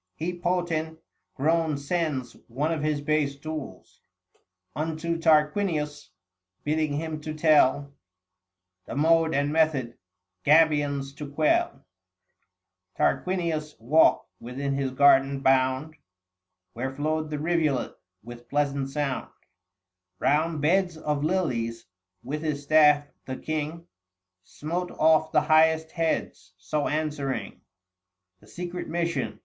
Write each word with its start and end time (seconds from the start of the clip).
He 0.15 0.33
potent 0.33 0.97
grown 1.35 1.77
sends 1.77 2.33
one 2.47 2.71
of 2.71 2.81
his 2.81 3.01
base 3.01 3.35
tools 3.37 4.01
750 4.75 5.13
Unto 5.13 5.21
Tarquinius, 5.21 6.09
bidding 6.63 6.93
him 6.93 7.21
to 7.21 7.35
tell 7.35 7.93
The 8.87 8.95
mode 8.95 9.35
and 9.35 9.53
method 9.53 9.95
Gabians 10.43 11.15
to 11.17 11.31
quell. 11.31 11.85
Tarquinius 12.97 13.75
walked 13.79 14.27
within 14.39 14.73
his 14.73 14.89
garden 14.89 15.41
bound, 15.41 15.97
Where 16.73 16.89
flowed 16.89 17.29
the 17.29 17.37
rivulet 17.37 17.93
with 18.23 18.49
pleasant 18.49 18.89
sound 18.89 19.29
Round 20.17 20.61
beds 20.63 20.97
of 20.97 21.23
lilies: 21.23 21.85
with 22.23 22.41
his 22.41 22.63
staff, 22.63 23.05
the 23.25 23.35
king 23.37 23.85
755 24.45 24.45
Smote 24.45 24.91
off 24.99 25.31
the 25.31 25.41
highest 25.41 25.91
heads; 25.91 26.53
so 26.57 26.87
answering 26.87 27.61
The 28.39 28.47
secret 28.47 28.87
mission. 28.87 29.39